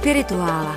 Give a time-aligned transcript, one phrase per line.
[0.00, 0.76] Spirituála.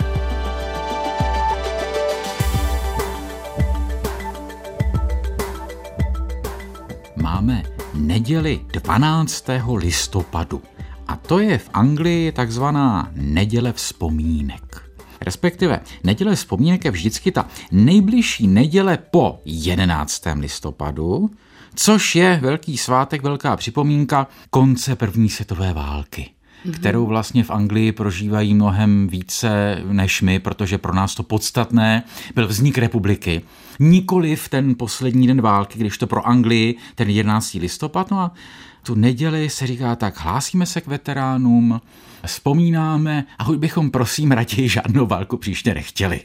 [7.15, 7.63] Máme
[7.93, 9.45] neděli 12.
[9.75, 10.61] listopadu.
[11.07, 14.91] A to je v Anglii takzvaná neděle vzpomínek.
[15.21, 20.23] Respektive neděle vzpomínek je vždycky ta nejbližší neděle po 11.
[20.39, 21.31] listopadu,
[21.75, 26.29] což je velký svátek, velká připomínka konce první světové války
[26.65, 26.73] mm-hmm.
[26.73, 32.03] kterou vlastně v Anglii prožívají mnohem více než my, protože pro nás to podstatné
[32.35, 33.41] byl vznik republiky.
[33.79, 37.53] Nikoli v ten poslední den války, když to pro Anglii ten 11.
[37.53, 38.11] listopad.
[38.11, 38.31] No a
[38.83, 41.81] tu neděli se říká tak, hlásíme se k veteránům,
[42.25, 46.21] vzpomínáme a už bychom prosím raději žádnou válku příště nechtěli.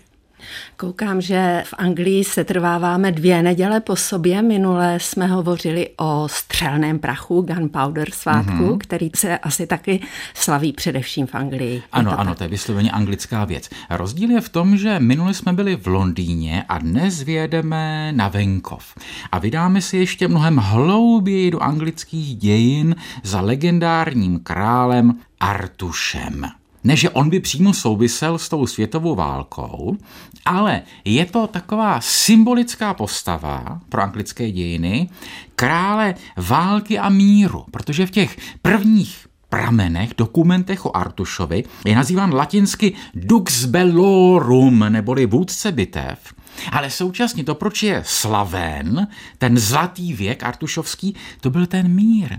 [0.77, 4.43] Koukám, že v Anglii se trváváme dvě neděle po sobě.
[4.43, 8.79] Minule jsme hovořili o střelném prachu, gunpowder svátku, mm-hmm.
[8.79, 10.01] který se asi taky
[10.35, 11.83] slaví především v Anglii.
[11.93, 12.39] Ano, to ano, tak?
[12.39, 13.69] to je vysloveně anglická věc.
[13.91, 18.95] Rozdíl je v tom, že minule jsme byli v Londýně a dnes vyjedeme na venkov.
[19.33, 26.47] A vydáme si ještě mnohem hlouběji do anglických dějin za legendárním králem Artušem.
[26.85, 29.97] Ne, že on by přímo souvisel s tou světovou válkou,
[30.45, 35.09] ale je to taková symbolická postava pro anglické dějiny
[35.55, 42.93] krále války a míru, protože v těch prvních pramenech, dokumentech o Artušovi je nazýván latinsky
[43.15, 46.19] Dux Bellorum, neboli vůdce bitev.
[46.73, 52.39] Ale současně to, proč je slaven, ten zlatý věk artušovský, to byl ten mír.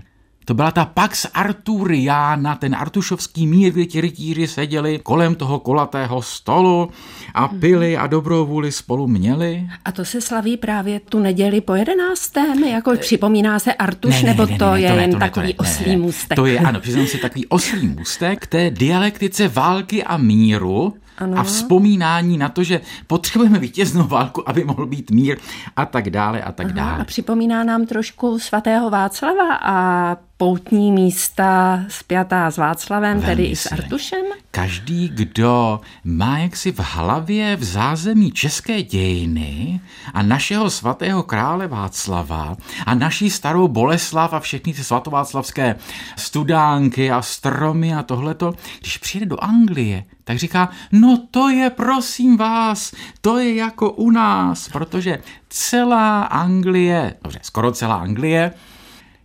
[0.50, 6.22] To byla ta Pax Arturiana, ten artušovský mír, kdy ti rytíři seděli kolem toho kolatého
[6.22, 6.90] stolu
[7.34, 9.68] a pili a dobrou vůli spolu měli.
[9.84, 14.28] A to se slaví právě tu neděli po jedenáctém, jako připomíná se Artuš, ne, ne,
[14.28, 16.36] nebo ne, ne, to ne, je to jen to ne, takový to ne, oslý můstek?
[16.36, 21.38] To je, ano, přiznám si, takový oslý můstek té dialektice války a míru, ano.
[21.38, 25.38] a vzpomínání na to, že potřebujeme vítěznou válku, aby mohl být mír
[25.76, 27.02] a tak dále a tak Aha, dále.
[27.02, 33.56] A připomíná nám trošku svatého Václava a poutní místa spjatá s Václavem, Velmi tedy i
[33.56, 34.24] s Artušem?
[34.50, 39.80] Každý, kdo má jaksi v hlavě v zázemí české dějiny
[40.14, 42.56] a našeho svatého krále Václava
[42.86, 45.76] a naší starou Boleslav a všechny ty svatováclavské
[46.16, 52.36] studánky a stromy a tohleto, když přijde do Anglie, tak říká, no to je prosím
[52.36, 55.18] vás, to je jako u nás, protože
[55.48, 58.52] celá Anglie, dobře, skoro celá Anglie,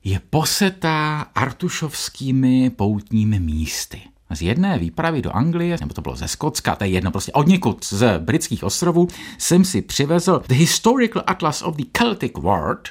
[0.05, 4.01] je posetá artušovskými poutními místy.
[4.29, 7.47] Z jedné výpravy do Anglie, nebo to bylo ze Skotska, to je jedno prostě od
[7.47, 9.07] někud z britských ostrovů,
[9.38, 12.89] jsem si přivezl The Historical Atlas of the Celtic World,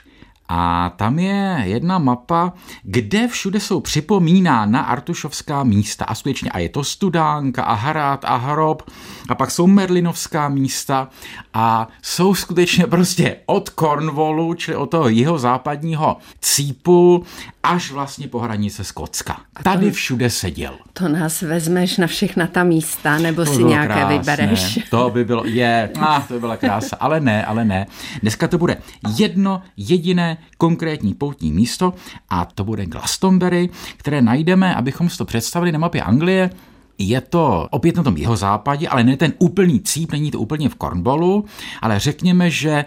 [0.48, 6.04] a tam je jedna mapa, kde všude jsou připomínána artušovská místa.
[6.04, 8.82] A skutečně, a je to Studánka a Harát a Hrob,
[9.28, 11.08] a pak jsou Merlinovská místa
[11.54, 17.24] a jsou skutečně prostě od Cornwallu, čili od toho jeho západního cípu,
[17.64, 19.40] až vlastně po hranice Skotska.
[19.62, 20.78] Tady všude seděl.
[20.92, 24.18] To nás vezmeš na všechna ta místa, nebo to si nějaké krásné.
[24.18, 24.78] vybereš?
[24.90, 27.86] To by bylo, je, ah, to by byla krása, ale ne, ale ne.
[28.22, 28.76] Dneska to bude
[29.18, 31.94] jedno jediné konkrétní poutní místo
[32.28, 36.50] a to bude Glastonbury, které najdeme, abychom si to představili na mapě Anglie,
[36.98, 40.68] je to opět na tom jeho západě, ale ne ten úplný cíp, není to úplně
[40.68, 41.44] v Cornwallu,
[41.82, 42.84] ale řekněme, že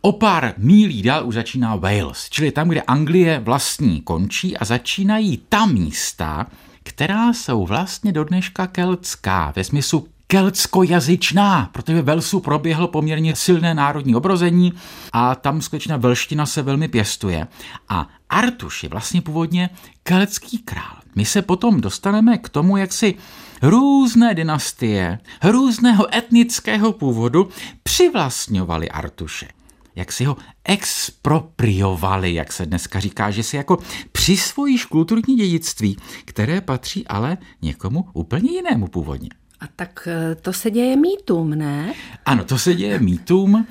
[0.00, 5.42] O pár mílí dál už začíná Wales, čili tam, kde Anglie vlastní končí a začínají
[5.48, 6.46] ta místa,
[6.82, 14.14] která jsou vlastně do dneška keltská, ve smyslu keltskojazyčná, protože Velsu proběhl poměrně silné národní
[14.14, 14.72] obrození
[15.12, 17.46] a tam skutečně velština se velmi pěstuje.
[17.88, 19.70] A Artuš je vlastně původně
[20.02, 20.96] keltský král.
[21.14, 23.14] My se potom dostaneme k tomu, jak si
[23.62, 27.48] různé dynastie různého etnického původu
[27.82, 29.57] přivlastňovali Artuše
[29.98, 33.78] jak si ho expropriovali, jak se dneska říká, že si jako
[34.12, 39.28] přisvojíš kulturní dědictví, které patří ale někomu úplně jinému původně.
[39.60, 41.94] A tak eh, to se děje mýtům, ne?
[42.26, 43.66] Ano, to se děje mýtům.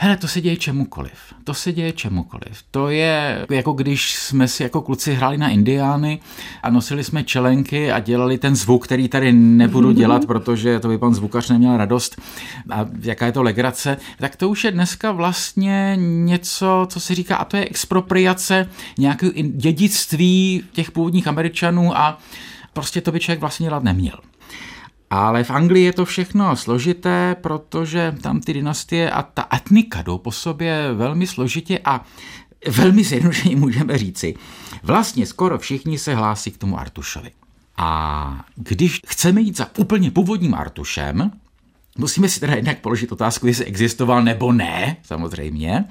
[0.00, 1.12] Hele, to se děje čemukoliv.
[1.44, 2.62] To se děje čemukoliv.
[2.70, 6.20] To je jako když jsme si jako kluci hráli na indiány
[6.62, 10.98] a nosili jsme čelenky a dělali ten zvuk, který tady nebudu dělat, protože to by
[10.98, 12.20] pan zvukař neměl radost
[12.70, 17.36] a jaká je to legrace, tak to už je dneska vlastně něco, co se říká,
[17.36, 18.68] a to je expropriace
[18.98, 22.18] nějakého dědictví těch původních Američanů a
[22.72, 24.18] prostě to by člověk vlastně dělat neměl.
[25.14, 30.18] Ale v Anglii je to všechno složité, protože tam ty dynastie a ta etnika jdou
[30.18, 32.04] po sobě velmi složitě a
[32.68, 34.34] velmi zjednodušeně můžeme říci,
[34.82, 37.30] vlastně skoro všichni se hlásí k tomu Artušovi.
[37.76, 41.30] A když chceme jít za úplně původním Artušem,
[41.98, 45.84] musíme si teda jednak položit otázku, jestli existoval nebo ne, samozřejmě.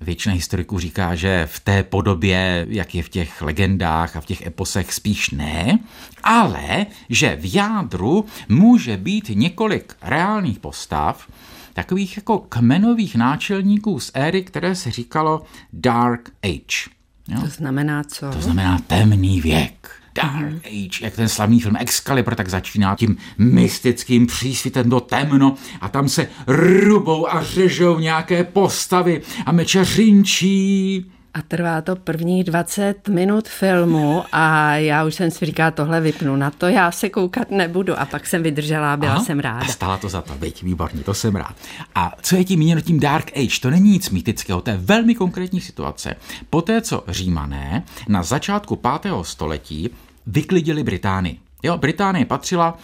[0.00, 4.46] Většina historiků říká, že v té podobě, jak je v těch legendách a v těch
[4.46, 5.78] eposech, spíš ne,
[6.22, 11.28] ale že v jádru může být několik reálných postav,
[11.72, 15.42] takových jako kmenových náčelníků z éry, které se říkalo
[15.72, 16.90] Dark Age.
[17.28, 17.40] Jo?
[17.40, 18.30] To znamená co?
[18.30, 19.99] To znamená temný věk.
[20.22, 20.86] Dark mm-hmm.
[20.86, 26.08] Age, jak ten slavný film Excalibur, tak začíná tím mystickým přísvitem do temno a tam
[26.08, 31.10] se rubou a řežou nějaké postavy a meče řinčí.
[31.34, 36.36] A trvá to prvních 20 minut filmu a já už jsem si říkala, tohle vypnu,
[36.36, 38.00] na to já se koukat nebudu.
[38.00, 39.60] A pak jsem vydržela a byla Aha, jsem ráda.
[39.60, 41.54] A stála to za to, veď, výborně, to jsem rád.
[41.94, 43.60] A co je tím míněno tím Dark Age?
[43.62, 46.16] To není nic mýtického, to je velmi konkrétní situace.
[46.50, 49.12] Poté, co římané na začátku 5.
[49.22, 49.90] století
[50.26, 51.38] vyklidili Británii.
[51.62, 52.78] Jo, Británie patřila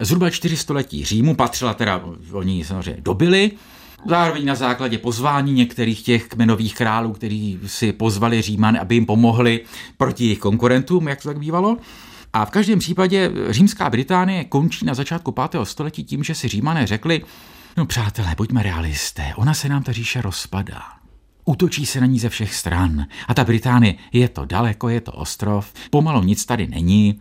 [0.00, 2.00] zhruba čtyři století Římu, patřila teda,
[2.32, 3.50] oni samozřejmě dobili,
[4.08, 9.64] Zároveň na základě pozvání některých těch kmenových králů, kteří si pozvali Říman, aby jim pomohli
[9.96, 11.76] proti jejich konkurentům, jak to tak bývalo.
[12.32, 15.48] A v každém případě římská Británie končí na začátku 5.
[15.64, 17.24] století tím, že si Římané řekli,
[17.76, 20.99] no přátelé, buďme realisté, ona se nám ta říše rozpadá.
[21.44, 23.06] Útočí se na ní ze všech stran.
[23.28, 27.20] A ta Británie, je to daleko, je to ostrov, pomalu nic tady není,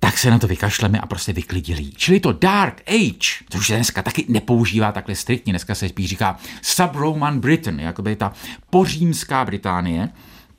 [0.00, 1.84] tak se na to vykašleme a prostě vyklidili.
[1.96, 6.38] Čili to Dark Age, což se dneska taky nepoužívá takhle striktně, dneska se spíš říká
[6.62, 8.32] Sub-Roman Britain, jakoby ta
[8.70, 10.08] pořímská Británie,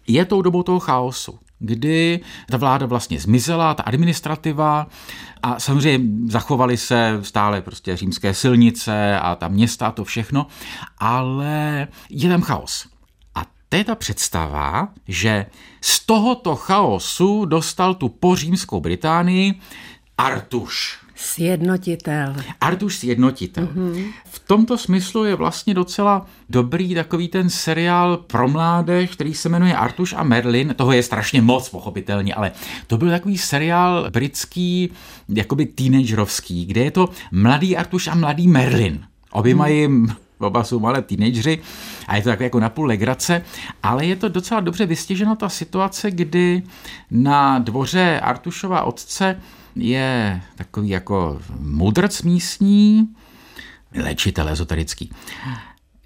[0.08, 2.20] je tou dobou toho chaosu kdy
[2.50, 4.88] ta vláda vlastně zmizela, ta administrativa
[5.44, 10.48] a samozřejmě zachovaly se stále prostě římské silnice a ta města a to všechno,
[10.98, 12.88] ale je tam chaos.
[13.36, 15.46] A to je ta představa, že
[15.82, 19.60] z tohoto chaosu dostal tu pořímskou Británii
[20.18, 21.00] Artuš.
[21.22, 22.36] Sjednotitel.
[22.62, 23.66] Artuš Sjednotitel.
[23.66, 24.06] Mm-hmm.
[24.26, 29.76] V tomto smyslu je vlastně docela dobrý takový ten seriál pro mládež, který se jmenuje
[29.76, 30.74] Artuš a Merlin.
[30.78, 32.52] Toho je strašně moc, pochopitelně, ale
[32.88, 34.92] to byl takový seriál britský,
[35.30, 39.06] jakoby teenagerovský, kde je to mladý Artuš a mladý Merlin.
[39.32, 39.56] Obě
[39.88, 40.12] mm.
[40.40, 41.60] oba jsou malé teenageři
[42.08, 43.44] a je to takové jako napůl legrace,
[43.84, 46.64] ale je to docela dobře vystěžena ta situace, kdy
[47.12, 49.42] na dvoře Artušova otce
[49.82, 53.10] je takový jako mudrc místní,
[53.96, 55.12] léčitel ezoterický,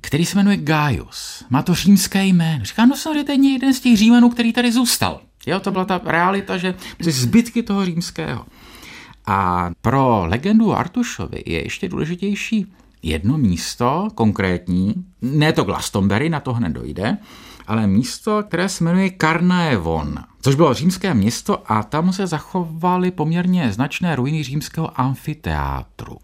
[0.02, 1.44] který se jmenuje Gaius.
[1.50, 2.66] Má to římské jméno.
[2.66, 5.22] Říká, no samozřejmě to je jeden z těch římanů, který tady zůstal.
[5.46, 8.46] Jo, to byla ta realita, že zbytky toho římského.
[9.26, 12.74] A pro legendu Artušovi je ještě důležitější
[13.04, 17.18] jedno místo konkrétní, ne to Glastonbury, na to hned dojde,
[17.68, 23.74] ale místo, které se jmenuje Carnaevon, což bylo římské město a tam se zachovaly poměrně
[23.74, 26.18] značné ruiny římského amfiteátru.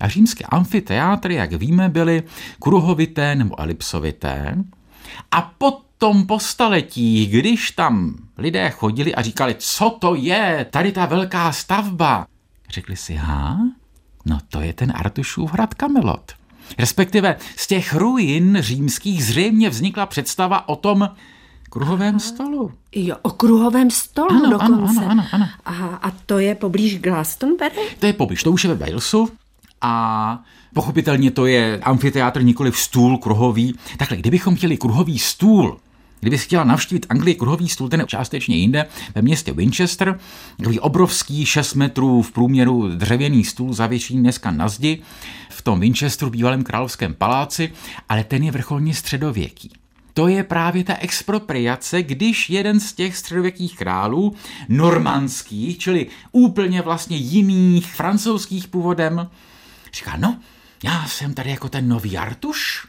[0.00, 2.22] A římské amfiteátry, jak víme, byly
[2.58, 4.64] kruhovité nebo elipsovité.
[5.30, 11.06] A potom po staletích, když tam lidé chodili a říkali, co to je, tady ta
[11.06, 12.26] velká stavba,
[12.70, 13.58] řekli si, ha,
[14.26, 16.37] no to je ten Artušův hrad Kamelot.
[16.78, 21.08] Respektive z těch ruin římských zřejmě vznikla představa o tom
[21.70, 22.18] kruhovém Aha.
[22.18, 22.72] stolu.
[22.94, 25.00] Jo, o kruhovém stolu ano, dokonce.
[25.00, 25.48] Ano, ano, ano.
[25.64, 27.70] Aha, a to je poblíž Glastonbury?
[27.98, 29.28] To je poblíž, to už je ve Walesu
[29.80, 30.44] a
[30.74, 33.74] pochopitelně to je amfiteátr, nikoli stůl kruhový.
[33.96, 35.78] Takhle, kdybychom chtěli kruhový stůl,
[36.20, 40.18] Kdyby chtěla navštívit Anglii kruhový stůl, ten částečně jinde, ve městě Winchester,
[40.56, 45.02] takový obrovský 6 metrů v průměru dřevěný stůl zavěšený dneska na zdi,
[45.58, 47.72] v tom Winchesteru, bývalém královském paláci,
[48.08, 49.70] ale ten je vrcholně středověký.
[50.14, 54.34] To je právě ta expropriace, když jeden z těch středověkých králů,
[54.68, 59.30] normandských, čili úplně vlastně jiných, francouzských původem,
[59.92, 60.38] říká, no,
[60.84, 62.86] já jsem tady jako ten nový Artuš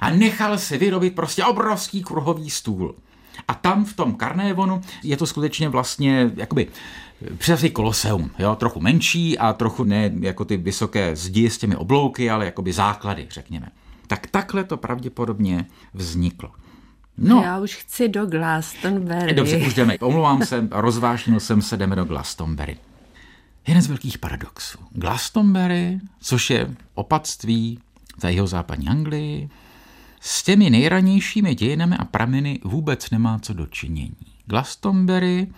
[0.00, 2.94] a nechal si vyrobit prostě obrovský kruhový stůl.
[3.48, 6.68] A tam v tom Karnévonu je to skutečně vlastně jakoby
[7.38, 12.30] představit koloseum, jo, trochu menší a trochu ne jako ty vysoké zdi s těmi oblouky,
[12.30, 13.68] ale jakoby základy, řekněme.
[14.06, 16.50] Tak takhle to pravděpodobně vzniklo.
[17.18, 17.42] No.
[17.42, 19.34] Já už chci do Glastonbury.
[19.34, 19.98] Dobře, už jdeme.
[19.98, 22.76] Omlouvám se, rozvášnil jsem se, jdeme do Glastonbury.
[23.66, 24.78] Jeden z velkých paradoxů.
[24.90, 27.78] Glastonbury, což je opatství
[28.20, 29.50] za jeho západní Anglii,
[30.20, 34.16] s těmi nejranějšími dějinami a prameny vůbec nemá co dočinění.
[34.46, 35.48] Glastonbury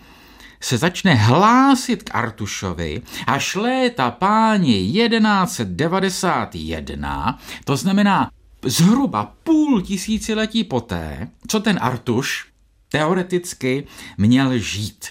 [0.61, 8.31] se začne hlásit k Artušovi až léta páni 1191, to znamená
[8.65, 12.47] zhruba půl tisíciletí poté, co ten Artuš
[12.89, 13.87] teoreticky
[14.17, 15.05] měl žít.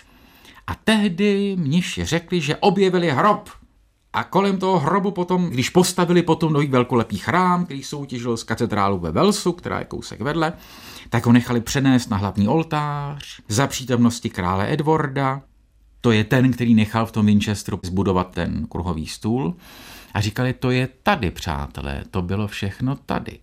[0.66, 3.50] A tehdy mniši řekli, že objevili hrob.
[4.18, 8.98] A kolem toho hrobu potom, když postavili potom nový velkolepý chrám, který soutěžil z katedrálu
[8.98, 10.52] ve Velsu, která je kousek vedle,
[11.10, 15.42] tak ho nechali přenést na hlavní oltář za přítomnosti krále Edwarda.
[16.00, 19.56] To je ten, který nechal v tom Winchesteru zbudovat ten kruhový stůl.
[20.14, 23.38] A říkali, to je tady, přátelé, to bylo všechno tady.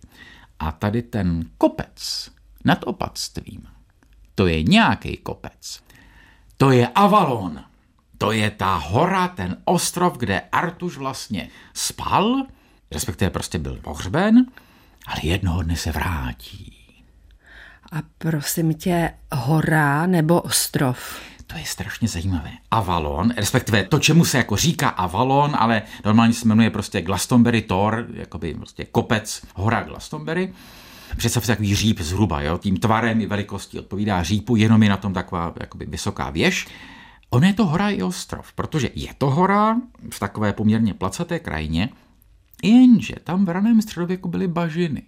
[0.58, 2.30] A tady ten kopec
[2.64, 3.62] nad opatstvím,
[4.34, 5.80] to je nějaký kopec.
[6.56, 7.60] To je Avalon.
[8.18, 12.46] To je ta hora, ten ostrov, kde Artuš vlastně spal,
[12.90, 14.46] respektive prostě byl pohřben,
[15.06, 16.72] ale jednoho dne se vrátí.
[17.92, 21.20] A prosím tě, hora nebo ostrov?
[21.46, 22.50] To je strašně zajímavé.
[22.70, 28.06] Avalon, respektive to, čemu se jako říká Avalon, ale normálně se jmenuje prostě Glastonbury Tor,
[28.12, 30.52] jakoby prostě kopec, hora Glastonbury.
[31.16, 32.58] Představ si takový říp zhruba, jo?
[32.58, 36.68] tím tvarem i velikostí odpovídá řípu, jenom je na tom taková jakoby vysoká věž.
[37.30, 39.80] On je to hora i ostrov, protože je to hora
[40.10, 41.88] v takové poměrně placaté krajině,
[42.62, 45.02] jenže tam v raném středověku byly bažiny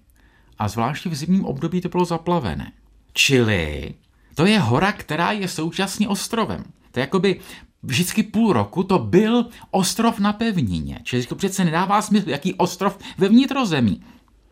[0.58, 2.72] a zvláště v zimním období to bylo zaplavené.
[3.12, 3.94] Čili
[4.34, 6.64] to je hora, která je současně ostrovem.
[6.92, 7.40] To je jakoby
[7.82, 11.00] vždycky půl roku to byl ostrov na pevnině.
[11.02, 14.02] Čili to přece nedává smysl, jaký ostrov ve vnitrozemí.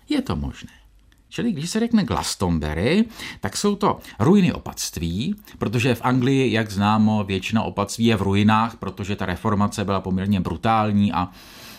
[0.08, 0.70] Je to možné.
[1.28, 3.04] Čili když se řekne Glastonbury,
[3.40, 8.76] tak jsou to ruiny opatství, protože v Anglii, jak známo, většina opatství je v ruinách,
[8.76, 11.28] protože ta reformace byla poměrně brutální a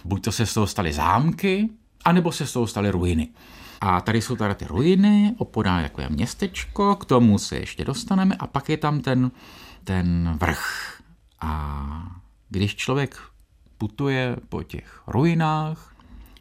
[0.06, 1.70] buď to se z toho staly zámky,
[2.06, 3.27] anebo se z toho staly ruiny.
[3.82, 8.36] A tady jsou tady ty ruiny, opodál jako je městečko, k tomu se ještě dostaneme
[8.36, 9.32] a pak je tam ten,
[9.84, 11.01] ten vrch.
[11.42, 12.18] A
[12.50, 13.18] když člověk
[13.77, 15.94] putuje po těch ruinách,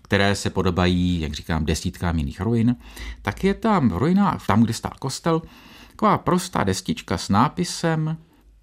[0.06, 2.76] které se podobají, jak říkám, desítkám jiných ruin,
[3.22, 5.42] tak je tam v ruinách, tam, kde stál kostel,
[5.90, 8.16] taková prostá destička s nápisem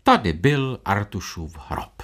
[0.04, 2.04] Tady byl Artušův hrob.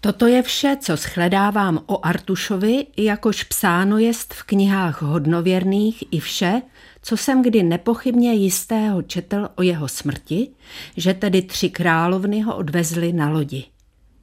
[0.00, 6.62] Toto je vše, co shledávám o Artušovi, jakož psáno jest v knihách hodnověrných i vše,
[7.02, 10.50] co jsem kdy nepochybně jistého četl o jeho smrti,
[10.96, 13.64] že tedy tři královny ho odvezli na lodi.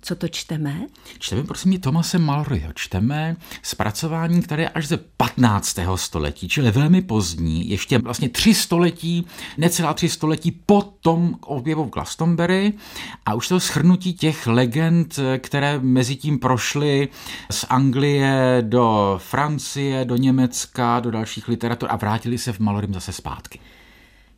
[0.03, 0.81] Co to čteme?
[1.20, 2.74] Čteme, prosím mě, Tomase Malloryho.
[2.75, 5.79] Čteme zpracování, které až ze 15.
[5.96, 9.25] století, čili velmi pozdní, ještě vlastně tři století,
[9.58, 12.74] necelá tři století po tom objevu v Glastonbury
[13.25, 17.10] a už to schrnutí těch legend, které mezi tím prošly
[17.51, 23.12] z Anglie do Francie, do Německa, do dalších literatur a vrátili se v Malorym zase
[23.12, 23.60] zpátky.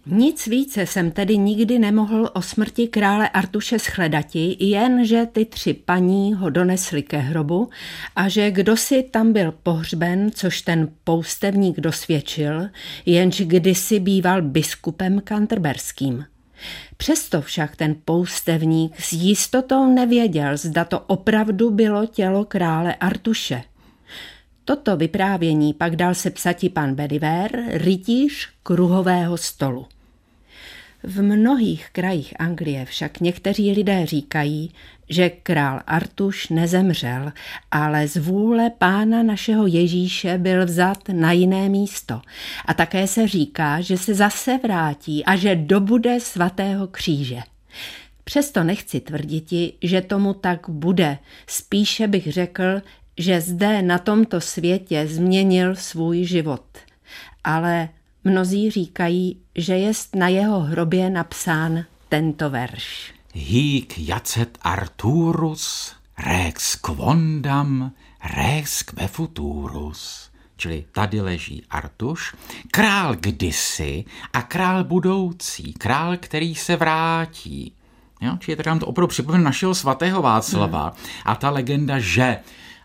[0.06, 5.74] Nic více jsem tedy nikdy nemohl o smrti krále Artuše shledati, jen že ty tři
[5.74, 7.70] paní ho donesli ke hrobu
[8.16, 12.70] a že kdo si tam byl pohřben, což ten poustevník dosvědčil,
[13.06, 16.26] jenž kdysi býval biskupem kanterberským.
[16.98, 23.64] Přesto však ten poustevník s jistotou nevěděl, zda to opravdu bylo tělo krále Artuše.
[24.66, 29.86] Toto vyprávění pak dal se psati pan Bediver, rytíř kruhového stolu.
[31.04, 34.72] V mnohých krajích Anglie však někteří lidé říkají,
[35.10, 37.32] že král Artuš nezemřel,
[37.72, 42.22] ale z vůle pána našeho Ježíše byl vzat na jiné místo.
[42.66, 47.40] A také se říká, že se zase vrátí a že dobude svatého kříže.
[48.24, 51.18] Přesto nechci tvrditi, že tomu tak bude.
[51.48, 52.82] Spíše bych řekl,
[53.18, 56.66] že zde na tomto světě změnil svůj život.
[57.44, 57.90] Ale
[58.24, 63.14] mnozí říkají, že jest na jeho hrobě napsán tento verš.
[63.34, 67.92] Hic jacet Arturus, rex quondam,
[68.36, 70.30] rex que futurus.
[70.58, 72.36] Čili tady leží Artuš,
[72.72, 77.74] král kdysi a král budoucí, král, který se vrátí.
[78.22, 78.38] Jo?
[78.40, 80.94] Čili tak nám to opravdu připomíná našeho svatého Václava hmm.
[81.26, 82.38] a ta legenda, že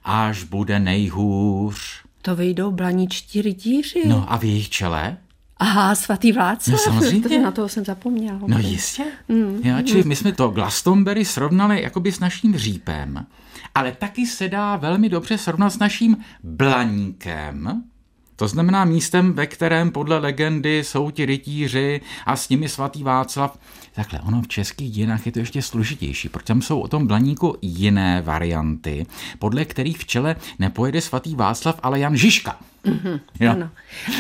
[0.05, 2.03] až bude nejhůř.
[2.23, 4.03] To vyjdou blaničtí rytíři.
[4.07, 5.17] No a v jejich čele?
[5.59, 6.73] Aha, svatý Václav.
[6.73, 7.39] No samozřejmě.
[7.39, 8.39] Na toho jsem zapomněla.
[8.47, 9.05] No jistě.
[9.29, 9.61] Mm.
[9.65, 13.27] Jo, čili my jsme to Glastonbury srovnali jakoby s naším řípem,
[13.75, 17.83] ale taky se dá velmi dobře srovnat s naším blaníkem,
[18.39, 23.59] to znamená místem, ve kterém podle legendy jsou ti rytíři a s nimi svatý Václav.
[23.95, 27.57] Takhle, ono v českých dějinách je to ještě složitější, protože tam jsou o tom blaníku
[27.63, 29.07] jiné varianty,
[29.39, 32.59] podle kterých v čele nepojede svatý Václav, ale Jan Žižka.
[32.85, 33.53] Mm-hmm, jo.
[33.53, 33.71] Ano,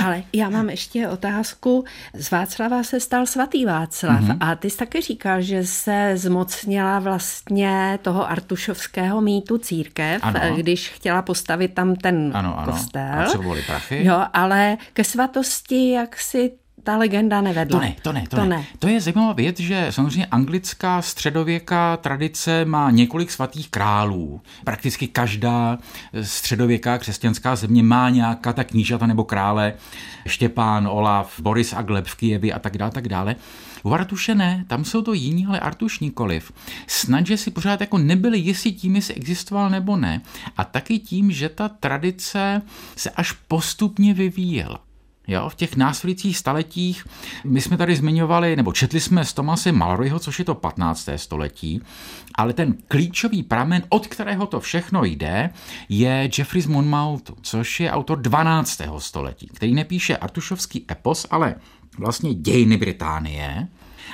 [0.05, 1.85] ale já mám ještě otázku.
[2.15, 4.37] Z Václava se stal svatý Václav mm-hmm.
[4.41, 10.57] a ty jsi taky říkal, že se zmocnila vlastně toho artušovského mýtu církev, ano.
[10.57, 12.73] když chtěla postavit tam ten ano, ano.
[12.73, 13.21] kostel.
[13.21, 14.05] A co prachy?
[14.05, 17.78] Jo, ale ke svatosti jak si ta legenda nevedla.
[17.78, 18.49] To ne, to ne, to, to ne.
[18.49, 18.64] ne.
[18.78, 24.40] To je zajímavá věc, že samozřejmě anglická středověká tradice má několik svatých králů.
[24.64, 25.78] Prakticky každá
[26.23, 29.75] středověká křesťanská země má nějaká ta knížata nebo krále,
[30.26, 33.37] Štěpán, Olaf, Boris a Gleb v Kijevě a tak dále, tak dále.
[33.82, 36.52] U Artuše ne, tam jsou to jiní, ale Artuš nikoliv.
[36.87, 40.20] Snad, že si pořád jako nebyli jistí tím, jestli existoval nebo ne.
[40.56, 42.62] A taky tím, že ta tradice
[42.97, 44.88] se až postupně vyvíjela.
[45.28, 47.04] Jo, v těch následujících staletích
[47.44, 51.08] my jsme tady zmiňovali, nebo četli jsme z Tomase Malroyho, což je to 15.
[51.16, 51.82] století,
[52.35, 55.50] ale ten klíčový pramen, od kterého to všechno jde,
[55.88, 58.80] je Jeffrey z Monmouthu, což je autor 12.
[58.99, 61.54] století, který nepíše artušovský epos, ale
[61.99, 63.68] vlastně dějiny Británie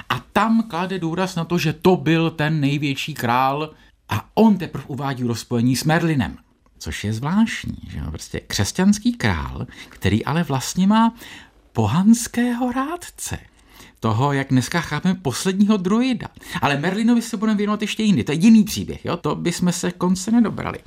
[0.09, 3.71] a tam klade důraz na to, že to byl ten největší král
[4.09, 6.37] a on teprve uvádí rozpojení s Merlinem.
[6.85, 8.05] Což je zvláštní, že jo?
[8.11, 11.15] Prostě křesťanský král, který ale vlastně má
[11.73, 13.39] pohanského rádce.
[14.01, 16.29] Toho, jak dneska chápeme posledního druida.
[16.63, 18.25] Ale Merlinovi se budeme věnovat ještě jiný.
[18.25, 19.17] To je jiný příběh, jo?
[19.17, 20.79] To bychom se konce nedobrali.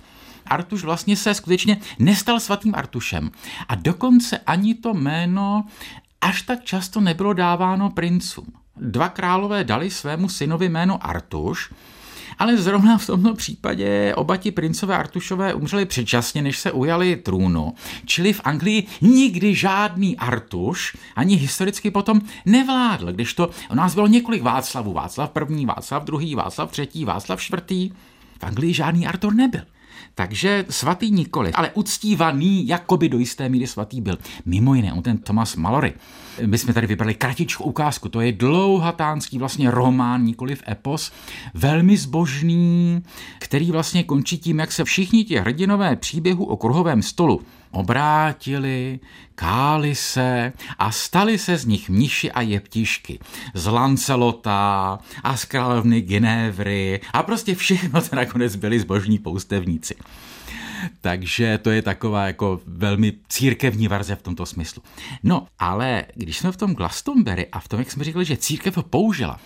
[0.45, 3.31] Artuš vlastně se skutečně nestal svatým Artušem.
[3.67, 5.65] A dokonce ani to jméno
[6.21, 8.45] až tak často nebylo dáváno princům.
[8.75, 11.73] Dva králové dali svému synovi jméno Artuš,
[12.39, 17.73] ale zrovna v tomto případě oba ti princové Artušové umřeli předčasně, než se ujali trůnu.
[18.05, 24.07] Čili v Anglii nikdy žádný Artuš ani historicky potom nevládl, když to u nás bylo
[24.07, 24.93] několik Václavů.
[24.93, 27.91] Václav první, Václav druhý, Václav třetí, Václav čtvrtý.
[28.39, 29.61] V Anglii žádný Artur nebyl.
[30.17, 34.17] Takže svatý nikoli, ale uctívaný, jakoby do jisté míry svatý byl.
[34.45, 35.93] Mimo jiné, on ten Thomas Mallory.
[36.45, 41.11] My jsme tady vybrali kratičkou ukázku, to je dlouhatánský vlastně román, nikoli v epos,
[41.53, 43.03] velmi zbožný,
[43.39, 47.41] který vlastně končí tím, jak se všichni ti hrdinové příběhu o kruhovém stolu
[47.77, 48.99] obrátili,
[49.35, 53.19] káli se a stali se z nich mniši a jeptišky.
[53.53, 59.95] Z Lancelota a z královny Ginévry a prostě všechno to nakonec byli zbožní poustevníci.
[61.01, 64.83] Takže to je taková jako velmi církevní verze v tomto smyslu.
[65.23, 68.77] No, ale když jsme v tom Glastonbury a v tom, jak jsme říkali, že církev
[68.77, 69.39] ho použila,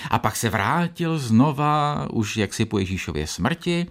[0.09, 3.87] A pak se vrátil znova, už jaksi po Ježíšově smrti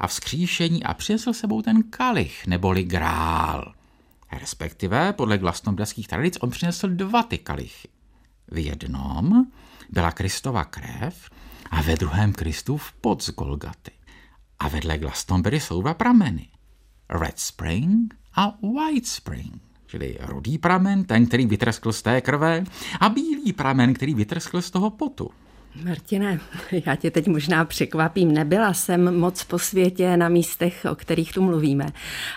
[0.00, 3.74] a vzkříšení a přinesl sebou ten kalich, neboli grál.
[4.32, 7.88] Respektive, podle glastonberských tradic, on přinesl dva ty kalichy.
[8.48, 9.46] V jednom
[9.90, 11.30] byla Kristova krev
[11.70, 13.90] a ve druhém Kristův pod z Golgaty.
[14.58, 16.48] A vedle Glastonbury jsou dva prameny.
[17.08, 22.64] Red Spring a White Spring čili rudý pramen, ten, který vytreskl z té krve,
[23.00, 25.30] a bílý pramen, který vytreskl z toho potu.
[25.84, 26.40] Martine,
[26.86, 28.32] já tě teď možná překvapím.
[28.32, 31.86] Nebyla jsem moc po světě na místech, o kterých tu mluvíme,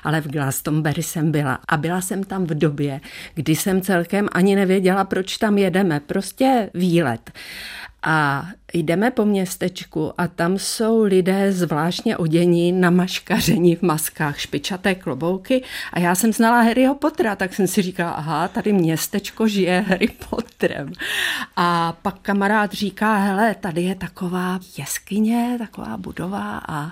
[0.04, 1.60] ale v Glastonbury jsem byla.
[1.68, 3.02] A byla jsem tam v době,
[3.34, 6.00] kdy jsem celkem ani nevěděla, proč tam jedeme.
[6.00, 7.32] Prostě výlet.
[8.04, 15.64] A jdeme po městečku a tam jsou lidé zvláštně odění, namaškaření v maskách, špičaté klobouky
[15.94, 20.08] a já jsem znala Harryho Pottera, tak jsem si říkala, aha, tady městečko žije Harry
[20.30, 20.92] Potterem.
[21.56, 26.92] A pak kamarád říká, hele, tady je taková jeskyně, taková budova a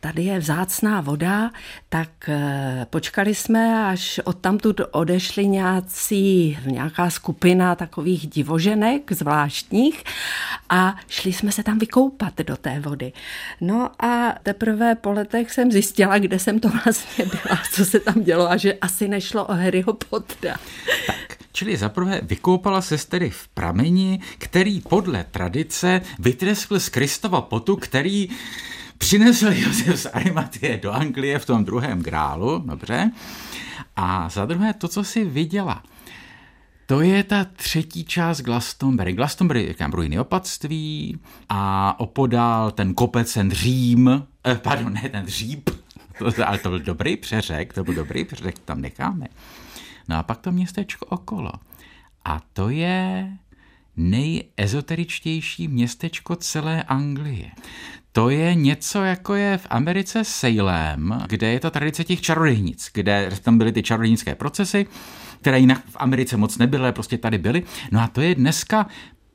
[0.00, 1.50] tady je vzácná voda,
[1.88, 10.04] tak eh, počkali jsme, až odtamtud odešli nějací, nějaká skupina takových divoženek zvláštních
[10.68, 13.12] a šli jsme se tam vykoupat do té vody.
[13.60, 18.22] No a teprve po letech jsem zjistila, kde jsem to vlastně byla, co se tam
[18.22, 20.56] dělo a že asi nešlo o Harryho Pottera.
[21.06, 27.76] Tak, čili zaprvé vykoupala se tedy v prameni, který podle tradice vytreskl z Kristova potu,
[27.76, 28.28] který
[28.98, 33.10] přinesl Josef z Arimatie do Anglie v tom druhém grálu, dobře.
[33.96, 35.82] A za druhé to, co si viděla–
[36.86, 39.12] To je ta třetí část Glastonbury.
[39.12, 41.18] Glastonbury je ruiny opatství
[41.48, 45.70] a opodál ten kopec, ten Řím, eh, pardon, ne, ten Říp,
[46.18, 49.26] to, ale to byl dobrý přeřek, to byl dobrý přeřek, tam necháme.
[50.08, 51.52] No a pak to městečko okolo.
[52.24, 53.32] A to je
[53.96, 57.50] nejezoteričtější městečko celé Anglie.
[58.12, 63.30] To je něco, jako je v Americe Salem, kde je ta tradice těch čarodějnic, kde
[63.42, 64.86] tam byly ty čarodějnické procesy,
[65.44, 67.62] které jinak v Americe moc nebyly, prostě tady byly.
[67.92, 68.86] No a to je dneska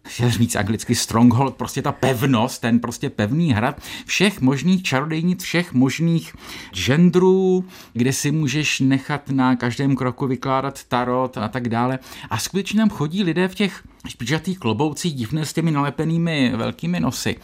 [0.08, 5.74] chtěl říct anglicky stronghold, prostě ta pevnost, ten prostě pevný hrad všech možných čarodejnic, všech
[5.74, 6.36] možných
[6.74, 12.00] genderů, kde si můžeš nechat na každém kroku vykládat tarot a tak dále.
[12.30, 17.36] A skutečně tam chodí lidé v těch špičatých kloboucích, divné s těmi nalepenými velkými nosy.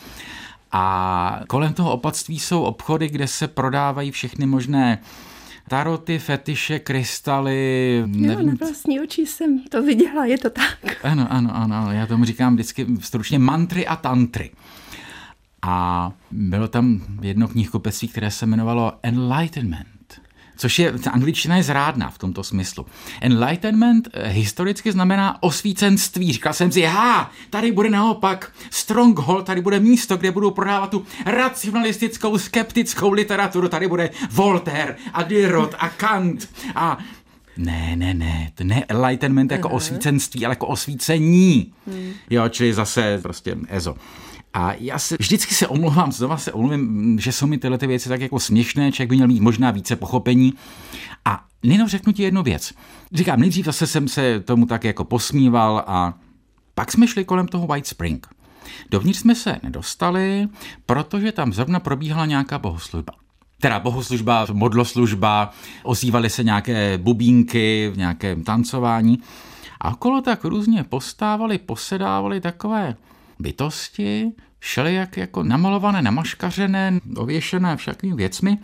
[0.71, 4.99] A kolem toho opatství jsou obchody, kde se prodávají všechny možné
[5.67, 8.04] taroty, fetiše, krystaly.
[8.06, 8.30] Nevím.
[8.30, 10.97] Jo, na vlastní oči jsem to viděla, je to tak.
[11.04, 14.51] Ano, ano, ano, já tomu říkám vždycky stručně mantry a tantry.
[15.62, 19.94] A bylo tam jedno knihkupectví, které se jmenovalo Enlightenment
[20.56, 22.86] což je, ta angličtina je zrádná v tomto smyslu.
[23.22, 26.34] Enlightenment eh, historicky znamená osvícenství.
[26.34, 31.06] Říkal jsem si, ha, tady bude naopak stronghold, tady bude místo, kde budou prodávat tu
[31.26, 36.98] racionalistickou, skeptickou literaturu, tady bude Voltaire a Diderot a Kant a
[37.58, 39.76] ne, ne, ne, to ne enlightenment jako uh-huh.
[39.76, 41.74] osvícenství, ale jako osvícení.
[41.88, 42.13] Hmm.
[42.30, 43.96] Jo, čili zase prostě EZO.
[44.56, 48.10] A já se vždycky se omlouvám, znova se omluvím, že jsou mi tyhle ty věci
[48.10, 50.54] tak jako směšné, člověk by měl mít možná více pochopení.
[51.26, 52.74] A jenom řeknu ti jednu věc.
[53.13, 56.13] Říkám, nejdřív zase jsem se tomu tak jako posmíval a
[56.76, 58.28] pak jsme šli kolem toho White Spring.
[58.91, 60.48] Dovnitř jsme se nedostali,
[60.86, 63.13] protože tam zrovna probíhala nějaká bohoslužba.
[63.60, 65.52] Teda bohoslužba, modloslužba,
[65.84, 69.20] ozývaly se nějaké bubínky v nějakém tancování.
[69.82, 72.96] A okolo tak různě postávali, posedávali takové
[73.39, 78.58] bytosti, šly jak jako namalované, namaškařené, ověšené všakými věcmi.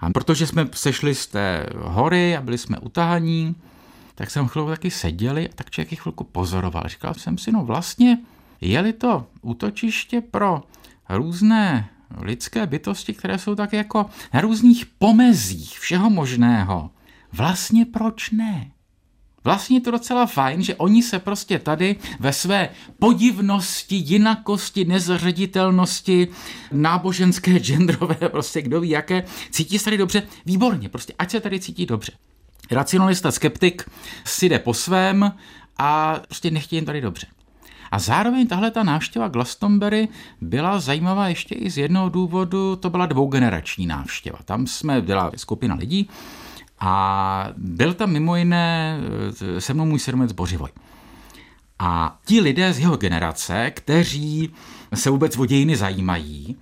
[0.00, 3.56] A protože jsme sešli z té hory a byli jsme utahaní,
[4.14, 6.84] tak jsem chvilku taky seděli a tak člověk chvilku pozoroval.
[6.86, 8.18] Říkal jsem si, no vlastně,
[8.60, 10.62] je-li to útočiště pro
[11.08, 11.88] různé
[12.20, 16.90] lidské bytosti, které jsou tak jako na různých pomezích všeho možného,
[17.32, 18.70] vlastně proč ne?
[19.48, 26.28] Vlastně je to docela fajn, že oni se prostě tady ve své podivnosti, jinakosti, nezařaditelnosti,
[26.72, 31.60] náboženské, genderové, prostě kdo ví jaké, cítí se tady dobře, výborně, prostě ať se tady
[31.60, 32.12] cítí dobře.
[32.70, 33.90] Racionalista, skeptik
[34.24, 35.32] si jde po svém
[35.78, 37.26] a prostě nechtějí jim tady dobře.
[37.90, 40.08] A zároveň tahle ta návštěva Glastonbury
[40.40, 44.38] byla zajímavá ještě i z jednoho důvodu, to byla dvougenerační návštěva.
[44.44, 46.08] Tam jsme, byla skupina lidí,
[46.80, 48.98] a byl tam mimo jiné
[49.56, 50.70] eh, se mnou můj sedmec Bořivoj.
[51.78, 54.50] A ti lidé z jeho generace, kteří
[54.94, 56.56] se vůbec o dějiny zajímají,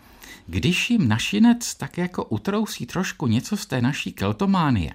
[0.47, 4.95] když jim našinec tak jako utrousí trošku něco z té naší keltománie,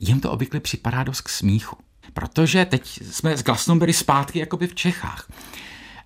[0.00, 1.76] jim to obvykle připadá dost k smíchu.
[2.12, 5.28] Protože teď jsme z Glastonbury zpátky jakoby v Čechách.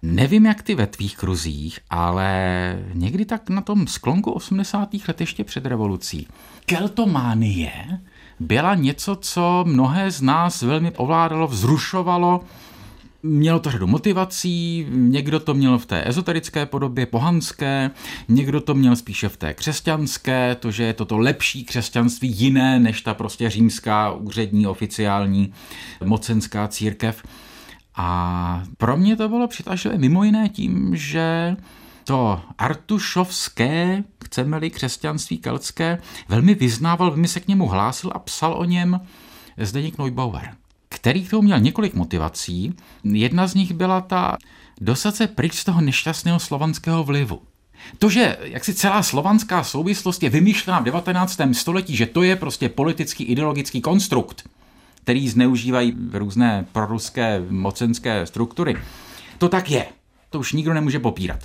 [0.03, 4.89] Nevím, jak ty ve tvých kruzích, ale někdy tak na tom sklonku 80.
[5.09, 6.29] let ještě před revolucí.
[6.67, 8.01] Keltománie
[8.41, 12.41] byla něco, co mnohé z nás velmi ovládalo, vzrušovalo,
[13.27, 17.91] Mělo to řadu motivací, někdo to měl v té ezoterické podobě, pohanské,
[18.29, 22.79] někdo to měl spíše v té křesťanské, to, že je to to lepší křesťanství jiné
[22.79, 25.53] než ta prostě římská úřední oficiální
[26.05, 27.23] mocenská církev.
[27.97, 31.57] A pro mě to bylo přitažlivé mimo jiné tím, že
[32.05, 38.65] to artušovské, chceme-li křesťanství keltské, velmi vyznával, velmi se k němu hlásil a psal o
[38.65, 39.01] něm
[39.59, 40.55] Zdeněk Neubauer,
[40.89, 42.75] který k tomu měl několik motivací.
[43.05, 44.37] Jedna z nich byla ta
[44.81, 47.43] dostat se pryč z toho nešťastného slovanského vlivu.
[47.99, 51.41] To, že jak si celá slovanská souvislost je vymýšlená v 19.
[51.53, 54.49] století, že to je prostě politický ideologický konstrukt,
[54.95, 58.77] který zneužívají různé proruské mocenské struktury,
[59.39, 59.87] to tak je.
[60.31, 61.41] To už nikdo nemůže popírat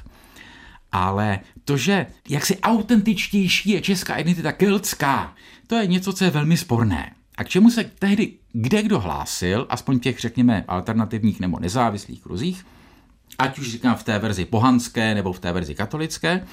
[0.91, 5.35] ale to, že jaksi autentičtější je česká identita keltská,
[5.67, 7.15] to je něco, co je velmi sporné.
[7.37, 12.65] A k čemu se tehdy kde kdo hlásil, aspoň těch, řekněme, alternativních nebo nezávislých kruzích,
[13.37, 16.47] ať už říkám v té verzi pohanské nebo v té verzi katolické.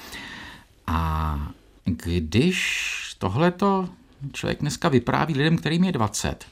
[0.87, 1.51] A
[1.85, 3.89] když tohleto
[4.33, 6.45] člověk dneska vypráví lidem, kterým je 20,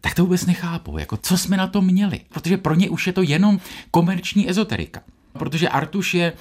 [0.00, 3.12] tak to vůbec nechápou, jako co jsme na to měli, protože pro ně už je
[3.12, 5.00] to jenom komerční ezoterika.
[5.36, 6.32] Protože Artuš je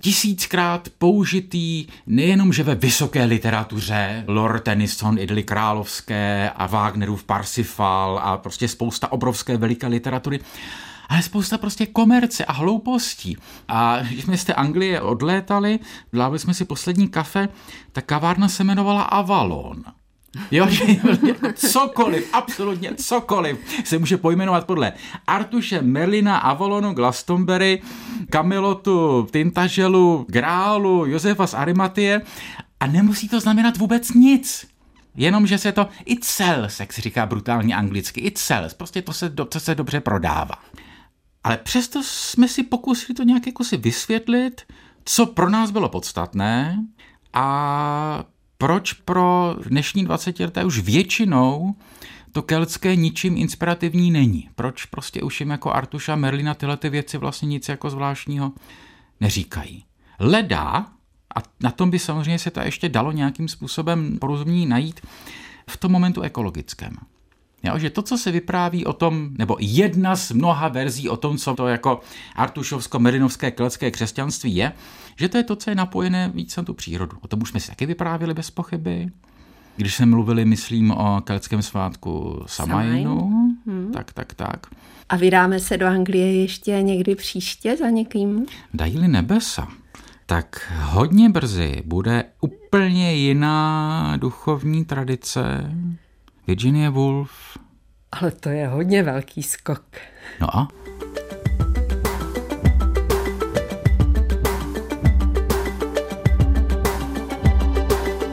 [0.00, 8.36] tisíckrát použitý nejenom, že ve vysoké literatuře, Lord Tennyson, Idly královské a Wagnerův Parsifal a
[8.36, 10.40] prostě spousta obrovské veliké literatury,
[11.08, 13.36] ale spousta prostě komerce a hloupostí.
[13.68, 15.78] A když jsme z té Anglie odlétali,
[16.12, 17.48] dávali jsme si poslední kafe,
[17.92, 19.84] ta kavárna se jmenovala Avalon.
[20.50, 20.84] Jo, že
[21.54, 24.92] cokoliv, absolutně cokoliv se může pojmenovat podle
[25.26, 27.82] Artuše, Merlina, Avalonu, Glastonbury,
[28.30, 32.22] Kamelotu, Tintaželu, Grálu, Josefa z Arimatie
[32.80, 34.66] a nemusí to znamenat vůbec nic.
[35.16, 39.12] Jenom, že se to it sells, jak se říká brutálně anglicky, it sells, prostě to
[39.12, 40.54] se, to se dobře prodává.
[41.44, 44.62] Ale přesto jsme si pokusili to nějak jako si vysvětlit,
[45.04, 46.84] co pro nás bylo podstatné
[47.32, 48.24] a
[48.58, 51.74] proč pro dnešní 20 leté už většinou
[52.32, 54.48] to keltské ničím inspirativní není.
[54.54, 58.52] Proč prostě už jim jako Artuša Merlina tyhle ty věci vlastně nic jako zvláštního
[59.20, 59.84] neříkají.
[60.20, 60.86] Leda,
[61.36, 65.00] a na tom by samozřejmě se to ještě dalo nějakým způsobem porozumění najít,
[65.70, 66.96] v tom momentu ekologickém.
[67.62, 71.36] Jo, že to, co se vypráví o tom, nebo jedna z mnoha verzí o tom,
[71.36, 72.00] co to jako
[72.36, 74.72] artušovsko-merinovské keltské křesťanství je,
[75.16, 77.16] že to je to, co je napojené víc na tu přírodu.
[77.20, 79.08] O tom už jsme si taky vyprávěli bez pochyby.
[79.76, 83.30] Když jsme mluvili, myslím, o keltském svátku Samajnu,
[83.66, 83.90] hmm.
[83.92, 84.66] tak, tak, tak.
[85.08, 88.46] A vydáme se do Anglie ještě někdy příště za někým?
[88.74, 89.68] Dají-li nebesa,
[90.26, 95.72] tak hodně brzy bude úplně jiná duchovní tradice,
[96.46, 97.30] Virginia Woolf.
[98.12, 99.82] Ale to je hodně velký skok.
[100.40, 100.68] No a?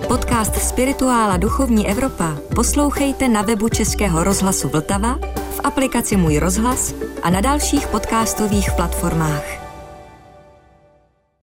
[0.08, 7.30] Podcast Spirituála Duchovní Evropa poslouchejte na webu Českého rozhlasu Vltava, v aplikaci Můj rozhlas a
[7.30, 9.63] na dalších podcastových platformách.